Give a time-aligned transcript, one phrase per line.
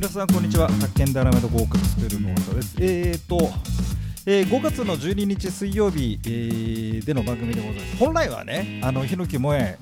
[0.00, 0.66] 皆さんこんにちは。
[0.66, 2.74] 宅建ダイナマイト合格スペルの方です。
[2.80, 3.50] えーと、
[4.24, 7.96] えー、5月の12日水曜日、えー、での番組でございます。
[7.98, 9.76] 本来はねあの日野木萌え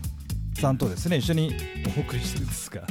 [0.60, 1.54] さんとですね一緒に
[1.96, 2.82] お送りしてるんですが、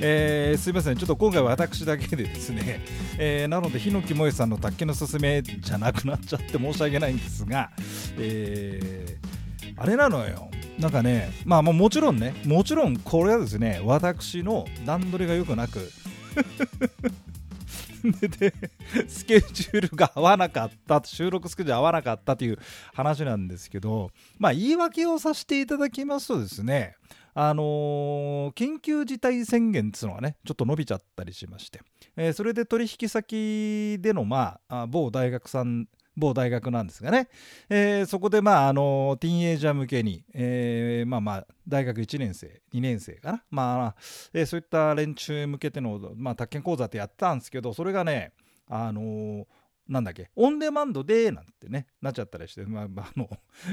[0.00, 0.96] えー、すいません。
[0.96, 2.80] ちょっと今回は私だけでですね、
[3.18, 7.72] えー、なので日野木萌えさんの卓球のすすめじゃなくなっちゃって申し訳ないんですが、
[8.16, 10.48] えー、あれなのよ。
[10.78, 15.92] なんかねまあもちろんねもちろんこれはですね私の段取りが良くなく
[18.38, 18.54] で
[19.08, 22.58] スケジュールが合わなかった収録スケジュール合わなかったという
[22.94, 26.96] 話なんですけどまあ言い訳をさせていただきますとですね
[27.34, 31.80] あのー、緊急事態宣言っていうのがねちょっと伸びちゃったりしまして、
[32.16, 35.86] えー、それで取引先でのまあ某大学さん
[36.20, 37.28] 某大学なんですがね、
[37.68, 43.44] えー、そこでまああのティーンエイジャー向けに、えー、まあまあ大学1年生2年生かな。
[43.50, 44.00] まあ、
[44.32, 48.32] えー、そういった連中向けての、まあ、宅建講座ってやったんですけどそれがね
[48.68, 49.46] あのー
[49.90, 50.30] なんだっけ？
[50.36, 53.28] オンデマンドでなんてねなっちゃったりして、まあ、まあ、の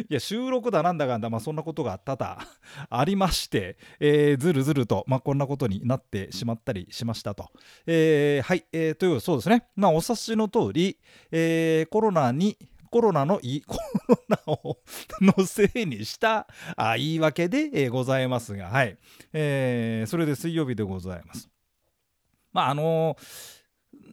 [0.10, 2.38] いや収録だなんだかんだ、まあ、そんなことが多々
[2.90, 7.52] ありまして、えー、ずるずると、まあ、こんなことになってしまったりしましたと。
[7.86, 11.00] えー、はい、えー、というそうですね、まあ、お察しの通り、
[11.32, 12.58] えー、コロナに
[12.90, 14.80] コロナのい コロナを
[15.22, 18.98] のせいにしたあ言い訳で、えー、ございますが、はい
[19.34, 21.50] えー、それで水曜日でございます。
[22.54, 23.57] まああのー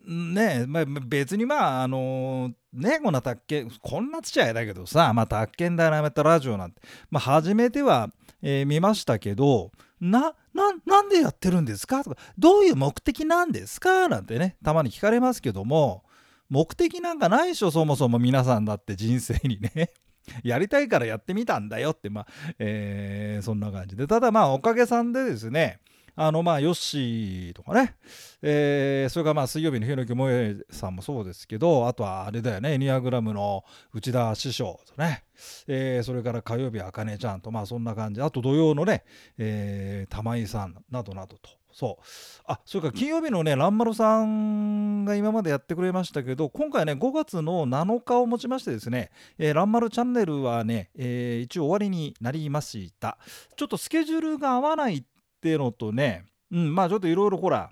[0.07, 8.11] ねまあ、別にまああのねこんな宅建こんなちっちゃいだけどさまあ宅建ダイナメットラジオなんてまあ初めては、
[8.43, 12.05] えー、見ましたけどななんでやってるんですか？
[12.05, 14.09] とかどういう目的なんですか？
[14.09, 16.05] なんてねたまに聞かれますけども
[16.51, 19.91] 目的なんかないでしょそもそも皆さんだって人生にね。
[20.43, 22.27] やりたいからやってみたんだよってまあ、
[22.59, 24.07] えー、そんな感じで。
[24.07, 25.81] ただまあおかげさんでですね
[26.17, 27.97] あのまあヨッシーとかね、
[28.43, 32.75] えー、それからまあ水曜日の日野木萌えさんもそうですけどあとはあれだよね。
[32.75, 35.25] エニアグラムの内田師匠とね、
[35.67, 38.23] えー、それから火曜日あかねちゃんとまあそんな感じ。
[38.23, 39.05] あと土曜のね、
[39.39, 41.51] えー、玉井さんなどなどと。
[41.75, 42.05] そう。
[42.47, 53.19] あそれから金曜日のね蘭丸さんが今までやってくれましたけど今回ね5月の7日をもちましてですね、えー、蘭丸チャンネルはね、えー、一応終わりになりました。
[53.57, 55.05] ちょっとスケジュールが合わない
[55.45, 57.71] っていうのとね、うん、まあちょっといろいろほら、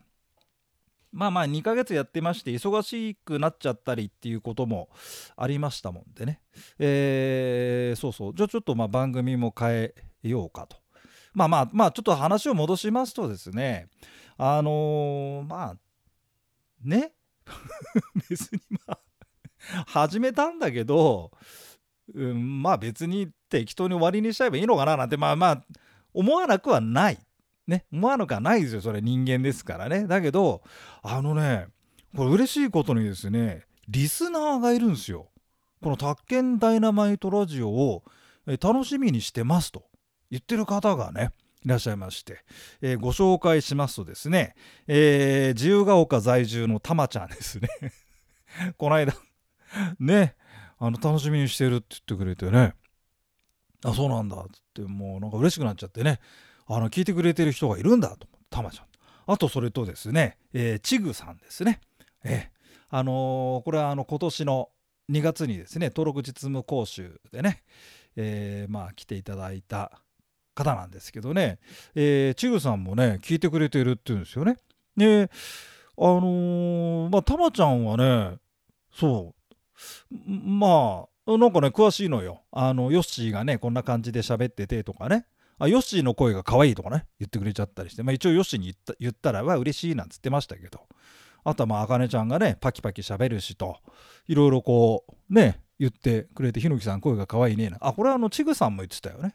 [1.10, 4.90] まあまあ2ヶ月やってまして忙しくなっちゃったりっていうことも
[5.38, 6.42] ありましたもんでね、
[6.78, 8.34] えー、そうそう。
[8.34, 10.76] じゃあちょっとまあ番組も変えようかと。
[11.32, 13.88] まあまあまあちょっと話を戻しますとですね
[14.36, 15.76] あのー、まあ
[16.84, 17.12] ね？
[18.28, 18.98] 別にまあ
[19.86, 21.30] 始めたんだけど、
[22.14, 25.64] うん、まあ別に適当に終わりにしちゃえばいいのかななんてまあまあ
[26.12, 27.18] 思わなくはない。
[27.66, 30.06] ね思わぬかないですよそれ人間ですからね。
[30.06, 30.62] だけど
[31.02, 31.66] あのね
[32.16, 35.28] これ嬉しいことにですねリスナーがいるんですよ。
[35.82, 38.04] この「宅建ダイナマイトラジオ」を
[38.60, 39.84] 楽しみにしてますと
[40.30, 41.32] 言ってる方がね
[41.64, 42.44] いらっしゃいまして、
[42.80, 44.54] えー、ご紹介しますとですね、
[44.86, 47.68] えー、自由が丘在住のたまちゃんですね。
[48.78, 49.14] この間
[49.98, 50.36] ね
[50.78, 52.74] あの楽しみにしてるって言ってくれてね。
[53.84, 56.20] あそうなんだっつってもうなんか嬉しくなっちゃってね。
[56.66, 58.26] あの聞いてくれてる人がいるんだと。
[58.50, 58.86] たまちゃん。
[59.26, 61.80] あとそれとですね、えー、ちぐさんですね、
[62.24, 64.68] えー、あのー、これはあの今年の
[65.10, 67.62] 2月にですね登録実務講習でね、
[68.16, 69.92] えー、まあ来ていただいた
[70.54, 71.58] 方なんですけどね、
[71.94, 74.56] えー、ちぐさんもね聞いてくれてるって言うんですよね。
[74.96, 75.30] で
[75.96, 78.38] あのー、まあたまちゃんはね
[78.92, 80.30] そう。
[80.30, 82.42] まあなんかね詳しいのよ。
[82.50, 85.26] あのヨッシーがねこんな感じで喋っててとかね。
[85.58, 90.80] あヨッシーの声が可愛いとかね言ってくれちゃったりして、まあ、一応ヨッシーに言った言ったらは嬉しいなんつってましたけど。
[91.44, 93.78] あとはまああかねちゃんがねパキパキ喋るしと
[94.28, 97.78] いろいろこうね言ってくれてひのきさん声が可愛いねな。
[97.80, 99.34] あこれはあのちぐさんも言ってたよね。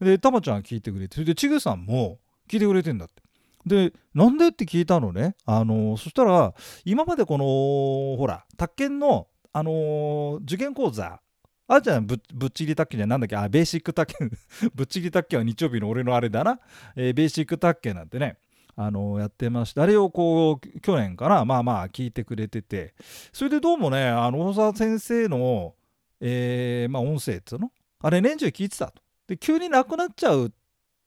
[0.00, 2.18] でたまちゃん聞いてくれてそれでちぐさんも
[2.48, 3.22] 聞いてくれてんだって。
[3.66, 5.36] でなんでって聞いたのね。
[5.44, 11.20] あのそしたら今までこのほら宅建のあの受験講座
[11.66, 14.30] あじゃんぶぶっちぎり卓球じゃなんだっけあベーシック卓球。
[14.74, 16.60] ぶっちぎり卓球は日曜日の俺のあれだな、
[16.94, 18.36] えー、ベーシック卓球なんてね
[18.76, 19.84] あの、やってました。
[19.84, 22.94] あれをこう去年からまあまあ聞いてくれてて。
[23.32, 25.74] それでどうもねあの大沢先生の、
[26.20, 27.72] えー、まあ音声っつうの？
[28.00, 29.02] あれ年中聞いてたと。
[29.26, 30.52] で急になくなっちゃう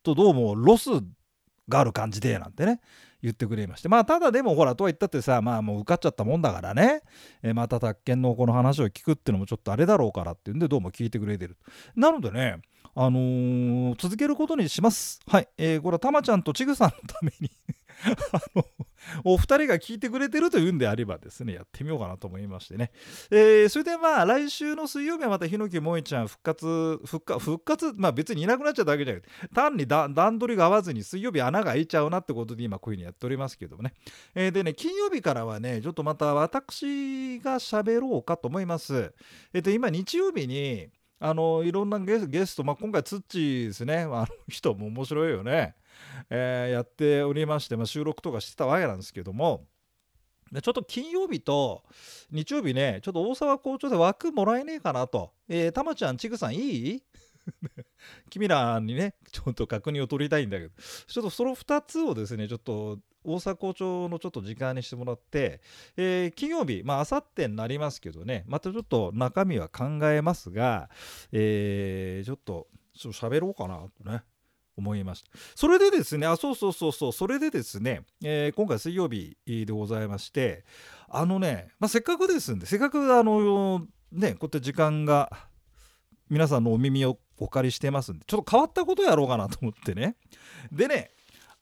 [0.02, 0.90] とどうもロス
[1.68, 2.80] がある感じでなんてね。
[3.22, 3.88] 言ってくれまして。
[3.88, 7.02] まあただでもほらとは言ったってさまあもう受かっちゃったもんだからね、
[7.42, 11.56] えー、また宅建のこの話を聞くっていうのもちょっとあれだろうからっていうんでどうも聞いてくれてる
[11.96, 12.58] なのでね
[12.94, 15.20] あのー、続けることにします。
[15.26, 17.50] はい、えー、これはたまちゃんとちぐさんのために
[18.32, 18.64] あの
[19.24, 22.90] お二人が聞いてくれてるというんであればですね、やってみようかなと思いましてね。
[23.30, 33.94] えー、それでまあ、来週の水曜日はまた日野木萌ちゃん復活、復活、復活、まあ別にいなくなっちゃうだけじゃなくて、単に段取りが合わずに水曜日穴が開いちゃうなってことで今こういうふうにやっておりますけどもね。
[34.34, 39.12] えー、でね、金曜日からはね、ちょっとまた私が喋ろうかと思います。
[39.52, 40.90] えっ、ー、と、今日曜日に、
[41.20, 45.74] あのいろんなゲスト、まあ、今回ツッチーですねあの人も面白いよね、
[46.30, 49.66] えー、やっておりまして、まあ、収録とかしてたわけなんですけども
[50.62, 51.82] ちょっと金曜日と
[52.30, 56.58] 日曜日ねちょっと大沢校長で枠もらえねえかなと、えー、たまちゃんちぐさんい
[56.96, 57.02] い？
[58.30, 60.74] 君らにねちょっと確認を取りたいんだけど。
[61.06, 65.60] ちょっとその2つをですねちょっと大阪校長のちょっと時間にしてもらって、
[65.96, 70.88] えー、金曜日、まあさってになりますけどね、またちょっと中身は考えますが、
[71.32, 74.22] えー、ちょっとちょっと喋ろうかなとね。
[74.78, 75.30] 思いました。
[75.54, 80.64] それでですねあそうそうそうそうそれでですね、えー、今回水曜日でございまして
[81.08, 85.30] あのね、まあ、せっかくですんでせっかくあのねこうやって時間が
[86.30, 90.16] 皆さんのお耳をお借りしてますんでちょっと変わったことやろうかなと思ってね。
[90.72, 91.10] でね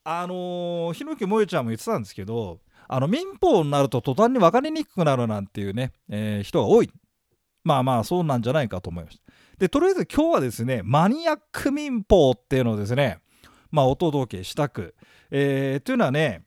[0.04, 6.90] あのー、日野木萌ちゃんも言ってたんですけどあの民法になると途端に分かりにくくなるなんていうね、えー、人が多い。
[7.64, 9.25] まあまあそうなんじゃないかと思いました。
[9.58, 13.18] でとりあえず今日はですねマニアック民法っていうのをですね
[13.70, 14.94] まあお届けしたく、
[15.30, 16.42] えー、というのはね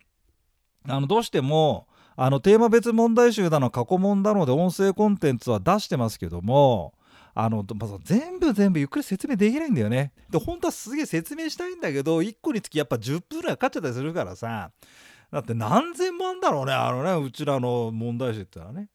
[0.87, 6.93] あのどうしてもあのテーマ別問題集だの過去問だので音声コンテンツは出してますけども
[7.33, 10.11] あの、ま、全部全部ゆっくり説明できないんだよね。
[10.29, 14.71] で、本当はすげえ説明したいんだけど、1個につきやっぱ10分ぐらいかかっちゃったりするからさ、
[15.31, 18.89] だって何千万だろうね、あのね、うちらの問題集ってのはね。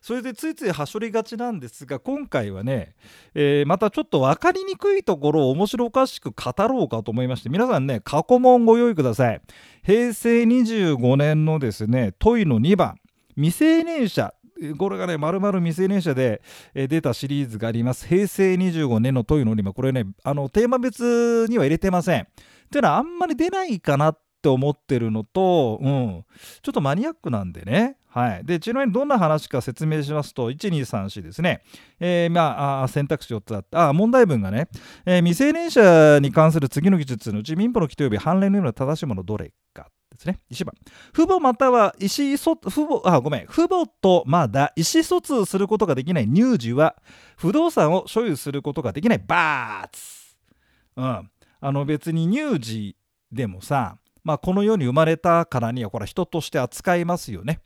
[0.00, 2.94] それでついついはしょりがちなんですが今回はね、
[3.34, 9.40] えー、またちょっと分かりにくいところを面白おかしく語ろうかと思いまして皆さんね過去問ご用意ください
[9.84, 12.96] 平成25年のですね問いの2番
[13.36, 14.34] 未成年者
[14.78, 16.40] これがね、まるまる未成年者で
[16.74, 18.06] 出たシリーズがあります。
[18.06, 22.22] 平成25年の問いの今、これね、あのテーマ別には入れてません。
[22.22, 22.26] っ
[22.70, 26.24] ていうのはあんまり出ないかなって思ってるのと、うん、
[26.62, 27.98] ちょっとマニアックなんでね。
[28.16, 31.60] はい、でちなみにどんな話か説明しますと1234ですね、
[32.00, 34.68] えー、まあ選択肢4つあってあ問題文がね、
[35.04, 40.40] えー、未成年者に関する次の技術のうち民法の規定及び判例のような正しいものどれかですね。
[40.50, 40.74] 1番。
[41.12, 43.46] 父母または意思疎父母、あ、ごめん。
[43.48, 46.96] 父母とまだ意思疎通することができない乳児は、
[47.36, 49.18] 不動産を所有することができない。
[49.26, 50.00] バーツ
[50.96, 51.30] うん。
[51.60, 52.96] あの別に乳児
[53.30, 57.60] でもさ、まあこの世に生まれたからには、これは人として扱いますよね。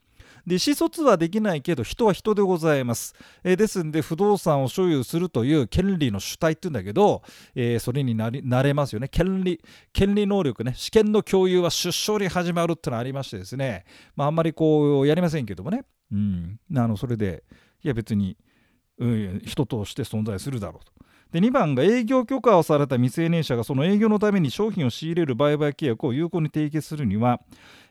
[0.47, 3.15] で意思疎通はできないけど人は人でございます、
[3.45, 7.23] えー、ですんで不動産を所有するという権利の主体っていうんだけど、
[7.55, 9.09] えー、それになりなれますよね。
[9.09, 9.61] 権利
[9.93, 10.75] 権利能力ね。
[10.77, 13.85] 試験の共有は出生に始まるってのがありましてですね、
[14.17, 17.45] まあ、あんまりこうやりませんけどもね、うん、あのそれで
[17.83, 18.37] いや別に、
[18.99, 20.93] うん、人として存在するだろうと。
[21.33, 27.41] で2番が営業許可をされた未成年者がその営業のために商品を仕入れる売買契約を有効に締結するには、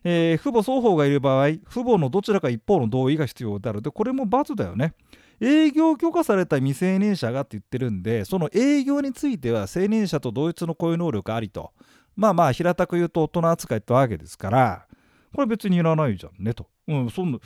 [0.03, 4.93] えー、父母双方がいる場合父母のどちらか一方の同意が必要であるでこれも罰だよね。
[5.41, 11.71] 営業許可された未成年者がって言ってるんでその営業については成年者と同一の雇用能力ありと。
[12.17, 14.85] まあまあ平たく言うと大人扱いってわけですから
[15.33, 16.67] これ別にいらないじゃんねと。
[16.87, 17.39] うん、そんな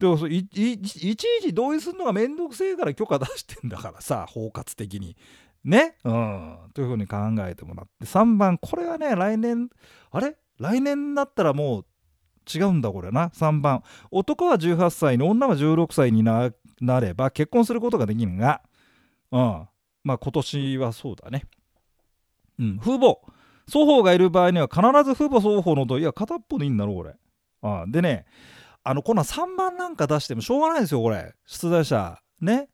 [0.00, 5.16] でもいいいちいち同意するのがめんどくせえから許可出してんだからさ 包括的に。
[5.62, 8.06] ね、うん、というふうに考えてもらって。
[8.06, 9.68] 3番これはね来年
[10.10, 10.38] あれ？
[10.58, 11.86] 来年になったらもう
[12.52, 13.28] 違うんだこれな。
[13.28, 18.62] 3番男は18歳の女は16歳になれば結婚することができるが、
[19.30, 19.68] うん、
[20.02, 21.44] まあ今年はそうだね。
[22.58, 23.18] うん、父母。
[23.66, 27.14] 双方がいる場合には必ず父母双方の同意は片っぽでいいんだろこれ。
[27.62, 28.24] あでね
[28.82, 31.34] あのこんな3番なんか出してもしょうがないですよこれ。
[31.46, 32.18] 出題者。
[32.40, 32.68] ね。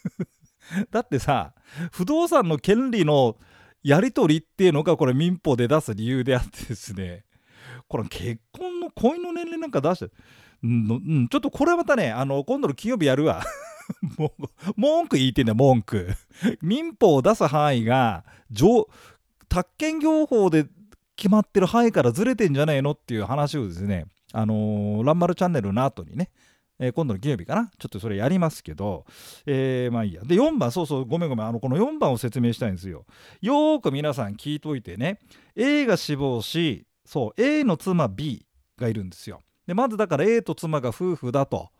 [0.90, 1.54] だってさ
[1.92, 3.36] 不動産の権利の
[3.82, 7.24] やり取りっていうのがこれ民法で出す理由であってですね。
[7.88, 10.10] これ結婚の恋の年齢なんか出して、
[10.62, 13.44] うん、ちょっとこれはまたねあの今度の金曜日やるわ。
[14.16, 16.08] もう文句言いてんだよ文句。
[16.62, 18.24] 民法を出す範囲が
[19.48, 20.66] 宅建業法で
[21.16, 24.06] 決まってる範囲からずれてんじゃないのっていう話をですね。
[24.34, 26.30] あのー、ランマルチャンネルの後にね
[26.78, 29.04] えー、今度の金曜日かなちょっとそれやりますけど、
[29.46, 30.22] えー、まあいいや。
[30.22, 33.04] で4番そうそうごめんごめんあのこの4番を説明したいんですよ。
[33.40, 35.20] よーく皆さん聞いといてね
[35.54, 38.44] A が死亡しそう A の妻 B
[38.76, 39.40] がいるんですよ。
[39.66, 41.70] でまずだから A と妻が夫婦だと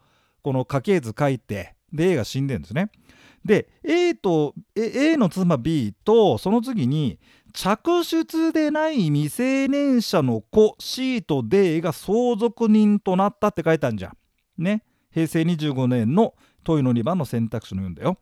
[0.43, 2.91] この家系図書いてで A が死んでるんですね。
[3.45, 7.19] で A と A の妻 B とその次に
[7.55, 14.17] 着出でない未成年者の子 C と D が相続人となったって書いてあるじゃん。
[14.63, 14.83] ね。
[15.13, 16.35] 平成25年の
[16.65, 18.19] 問いの2番の選択肢の言うんだよ。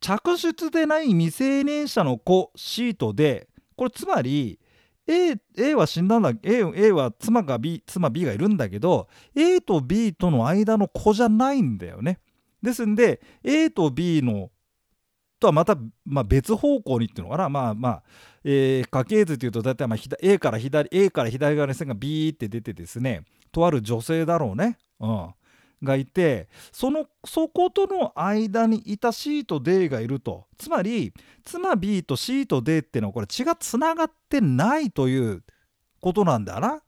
[0.00, 3.46] 着出でない未成年者の子 C と D
[3.76, 4.58] これつまり
[5.06, 12.18] A, A は死んだんだ A, A は妻が B 妻 B がいるんだけど A と B との間の子じゃないんだよね。
[12.60, 14.50] ですんで A と B の
[15.38, 17.48] とはまた、まあ、別方向にっていうのかな。
[17.48, 18.02] まあまあ、
[18.44, 25.34] えー、家系図というと大体まあ A から左 A から左側の線がビーって出てですねとある女性だろうね、うん、
[25.82, 30.46] がいてそのそことの間にいた C と D がいると。
[30.58, 31.12] つまり
[31.44, 35.42] 妻 B と C と D っていうのはこれ血がつながってないという
[36.00, 36.82] ことなんだな。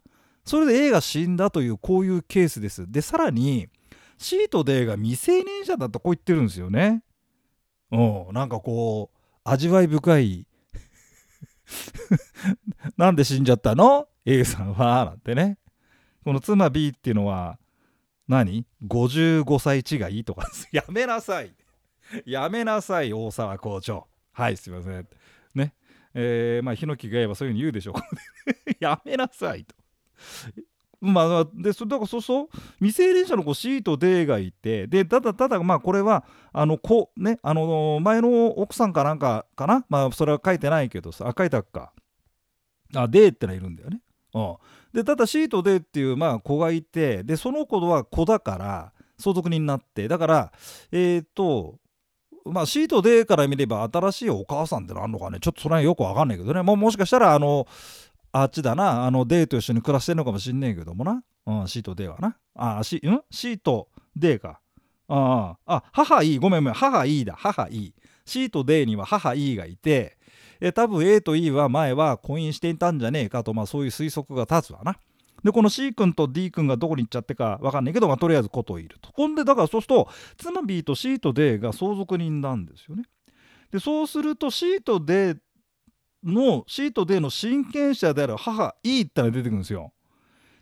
[0.45, 2.91] それで A が死んだというこういうケースです。
[2.91, 3.69] でさらに
[4.19, 7.03] C と D が未成年者だとこう言ってるんですよね。
[7.93, 8.33] うん。
[8.33, 10.47] なんかこう味わい深い。
[12.97, 15.05] なんで死んじゃったの ?A さんは。
[15.05, 15.59] なんてね。
[16.25, 17.59] この妻 B っていうのは
[18.29, 20.47] 何 ?55 歳違いとか。
[20.73, 21.55] やめなさい。
[22.25, 24.07] やめなさい大沢校長。
[24.33, 25.09] はいすいません。
[25.55, 25.75] ね。
[26.15, 27.95] えー、まあヒノキが言えばそういうふうに言うでしょう。
[28.81, 29.75] やめなさいと。
[31.01, 39.87] まあ、でそだからそうそう未成年者の子 C と D がいてでただただまあこれはあの子ねあの前の奥さんかなんかかな？
[39.89, 41.93] まあそれは書いてないけどさあ書いてあっか？
[42.95, 44.01] あ D ってのはいるんだよね。
[44.35, 44.57] うん、
[44.93, 50.53] でただ C と D っていうまあ子がいてでその子は子だから相続人になってだから
[50.93, 51.79] えっ、と
[52.45, 55.39] まあ C と D から見れば新しいお母さんってのあるのかね？
[55.41, 56.61] ちょっとそれはよくわかんないけどね。
[56.63, 57.67] ももしかしたらあの
[58.33, 59.07] あっちだな。
[59.07, 62.37] あの D と一緒に暮らしてんのかもしんねえけどもな、うん、C と D はな。
[62.55, 64.61] あ C, ん？C と D か。
[65.09, 66.75] ああ母 E ごめんごめん。
[66.75, 67.35] 母 E だ。
[67.37, 67.95] 母 E
[68.25, 70.19] C と D には母 E がいて。
[70.61, 74.97] え多分 A と E は前は婚姻していたんじゃねえかと、まあ、そういう推測が立つわな。
[75.43, 79.11] でこの C 君と D 君がどこに行っちゃってか分かんないけど、まあ、とりあえずこといると。
[79.15, 83.05] ほんでだからそうすると妻 B と C と D が相続人なんですよね。
[83.73, 85.37] でそうすると C と D
[86.25, 89.93] の C と D の親権者である母 E ってのが出てくるんですよ。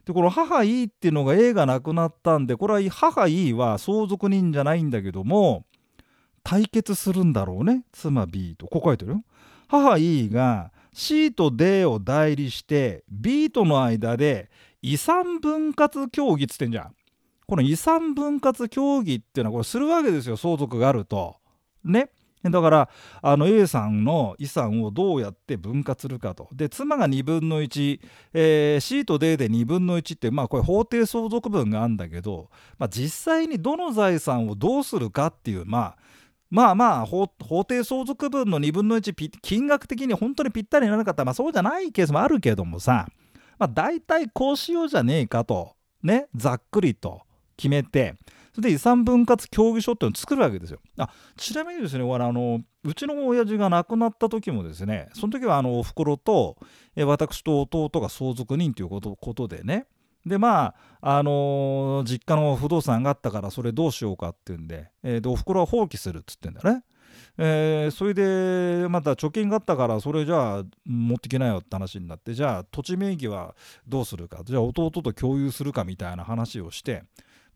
[0.04, 5.66] でこの母 E っていうのが A が亡くなったんでこれは母 E は相続人じゃないんだけども
[6.42, 9.24] 対決するんだろうね妻 B とこう書いてるよ。
[9.68, 14.50] 母 E が C と D を代理して B との間で
[14.80, 16.94] 遺産分割協議っつってんじゃん。
[17.46, 21.36] この遺産分割協議っていうのはこれするわけですよ相続があると。
[21.84, 22.10] ね。
[22.44, 22.88] だから
[23.22, 26.48] A さんの遺産をどうやって分割するかと。
[26.52, 28.00] で妻が2分の1、
[28.32, 35.96] えー、C と D で2分の1ってまあこれ法定相続分があるんだけど、まあ、実際にどの財産をどうするかっていうまあ
[36.50, 37.28] まあまあ法
[37.64, 41.22] 定相続分の2分の1金額的に本当にぴったりにならなかった。
[41.22, 43.08] ら、まあ、そうじゃないケースもあるけどもさ、
[43.58, 45.74] まあ、大体こうしようじゃねえかと。
[46.02, 47.22] ねざっくりと
[47.56, 48.14] 決めて。
[48.58, 50.80] それで遺産分割協議書っていうのを作るわけですよ。
[50.98, 56.56] あちなみにですねあのうちの親父が亡くなった時もですねその時はあのおふくろと
[56.96, 59.86] え私と弟が相続人ということことでね
[60.26, 66.82] でまああのー、実家の不動産があったからそれどうしようかっていうんで,、えー、でおふくろは放棄するっつってんだよね。
[67.40, 73.54] えー、それでまた貯金があったからそれじゃあ持ってきなよって話になってじゃあ土地名義は
[73.86, 77.04] どうするかじゃあ弟と共有するかみたいな話をして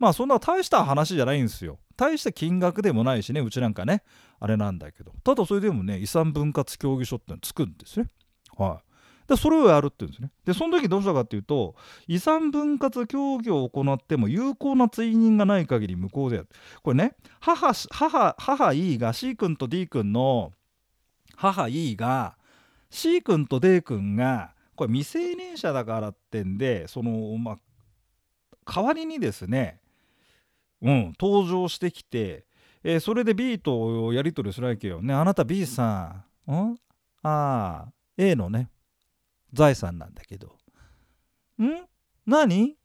[0.02, 1.78] まあそんな大した話じゃないんですよ。
[1.96, 4.02] 大した金額でもないしねうちなんかね。
[4.40, 5.12] あれなんだけど。
[5.22, 8.08] ただそれでもね遺産分割協議書ってのつくんですね。
[8.58, 9.28] はい。
[9.28, 10.32] でそれをやるって言うんですね。
[10.44, 11.76] でその時どうしたかっていうと
[12.08, 16.48] 遺産分割協議を行っても有効な追認がない限り無効である。
[16.82, 20.50] これね母母母 E が C 君と D 君の
[21.36, 22.36] 母 E が
[22.90, 27.58] C 君と D 君がこれ未成年者だからってんでそのまあ
[28.66, 29.78] 代わりにですね
[30.82, 32.44] うん登場してきて、
[32.82, 35.00] えー、それで B とやり取りするわけよ。
[35.00, 36.78] ねあなた B さんん？
[37.22, 38.68] ああ A のね
[39.52, 40.56] 財産なんだけど。
[41.58, 41.86] ん？
[42.26, 42.76] 何？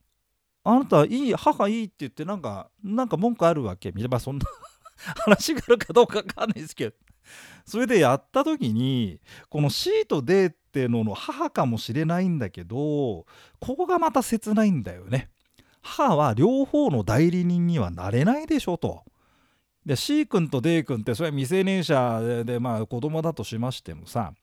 [0.64, 3.92] あなたいい母いいって言ってなんかなんか文句あるわけ？
[3.92, 4.46] まあそんな
[5.26, 6.96] 話があるかどうかわかんないですけど。
[7.66, 13.26] それでやった時にこの C と D ってのの母かもしれないんだけどこ
[13.60, 15.30] こがまた切ないんだよね。
[15.88, 19.04] 母は両方の代理人にはなれないでしょと
[19.86, 24.34] で C 君と D 君ってそれは未成年者ででまあ子供だとしましてもさ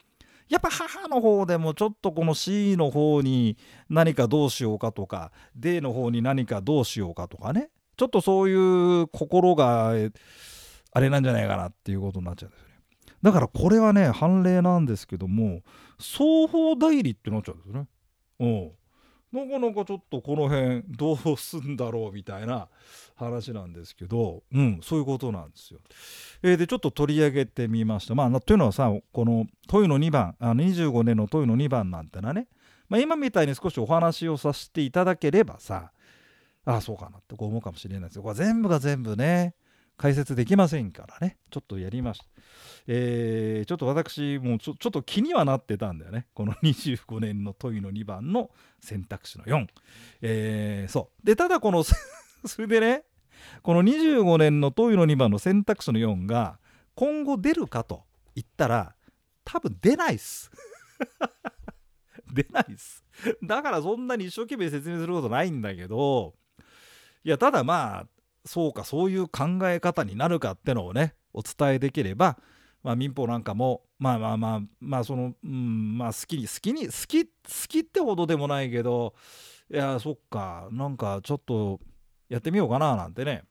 [0.48, 3.58] やっぱ母の方でもちょっとこの C の方に
[3.90, 9.92] 何かどうしようかとか D の方に何かどうしようかとかねちょっとそういう心が
[10.92, 12.74] あれなんじゃないかなっていうことになっちゃうんですよね。
[13.22, 15.62] だからこれはね判例なんですけども
[15.98, 17.86] 双方代理ってなっちゃうんですね。
[18.40, 18.70] うん
[19.35, 22.69] なかなかちょっとこの辺どうすんだろうみたいな
[23.17, 25.81] 話なんですけど、うん、そういうことなんですよ。
[26.45, 28.14] えー、でちょっと取り上げてみました。
[28.14, 32.47] まあ、というのはさこの問いの2番あの25年の問いの2番なんてのはね、
[32.88, 35.91] まあ、今みたいに少しお話をさせていただければさ
[36.64, 39.55] ああそうかなってこう思うかもしれないですけどこれ全部が全部ね
[39.96, 41.38] 解説できませんからね。
[41.50, 42.26] ちょっとやりました。
[42.86, 46.26] えー、ちょっと私もちょちょっと気にはなってたんだよね。
[46.34, 49.66] この25年の問いの2番の選択肢の4、
[50.22, 51.26] えー、そう。
[51.26, 51.84] でただこの
[52.44, 53.04] それでね
[53.62, 56.58] この25年の問いの2番の選択肢の4が
[56.94, 58.02] 今後出るかと
[58.34, 58.94] 言ったら
[59.44, 60.50] 多分出ないっす。
[62.32, 63.04] 出ないっす。
[63.42, 66.34] だからそんなに一生懸命説明することないんだけど
[67.22, 68.06] いやただまあ
[68.44, 72.38] そうかそういう考え方になるかってのをねお伝えできれば
[72.84, 77.30] まあ、民法なんかもまあまあまあまあそのうんまあ好きに好きに好き好
[77.66, 79.14] きってほどでもないけど
[79.72, 81.80] いやそっかなんかちょっと
[82.28, 83.44] やってみようかななんてね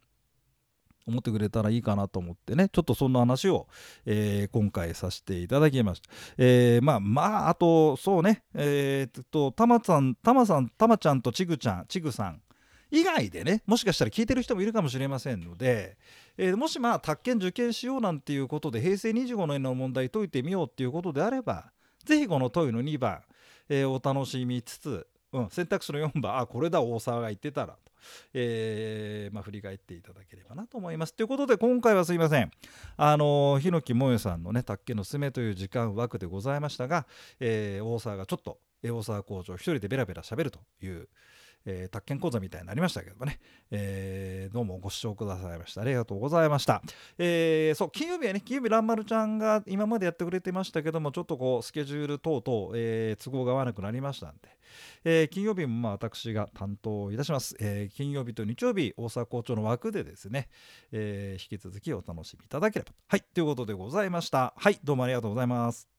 [1.07, 3.67] 思ってくれたらいいかなと思ってねちょっとそんな話を、
[4.05, 12.41] えー、今回させていただきました、えー、まあまああとそうねえー、っとたまさんたまさんたまちゃんとちぐちゃんちぐさん。
[12.93, 15.97] 以外でねもしかしたら聞いてる人もいるかもしれませんので、
[16.37, 21.71] えー、もしまあ宅建受験しようなんていうことで平成25年の問題解いてみようっていうことであれば
[22.05, 23.21] 是非この問いの2番、
[23.67, 27.91] えー、お楽しみつつ、うん、選択肢の4番あこれだ大沢が言ってたらと。
[28.33, 31.13] えーまあ、振り返っていただければなと思います。
[31.13, 32.51] ということで今回はすいません
[32.97, 37.07] あの日野木萌さんのね「宅建のすめ」という時間枠でございましたが、
[37.39, 41.07] えー、大沢がちょっと大沢校長一人でベラベラしゃべるという、
[41.65, 43.39] えー、宅建講座みたいになりましたけどもね、
[43.71, 46.81] えー、どうもご視聴くださいましたありがとうございました、
[47.17, 60.49] えー、そう金曜日はね金曜日らんまるちゃんが今までやってくれてましたけどもちょっとこうスケジュール等々、え、都合が合わなくなりましたんで、え、金曜日もまあ私が担当いたします、え、金曜日と日曜日大阪校長の枠でですね、
[60.91, 62.91] え、引き続きお楽しみいただければ。
[63.07, 64.53] はいということでございました。
[64.57, 65.92] はいどうもありがとうございます。